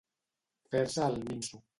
[0.71, 1.61] Fer-se el minso.